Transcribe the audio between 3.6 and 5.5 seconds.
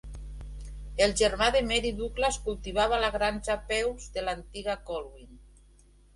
Peulws de l'antiga Colwyn.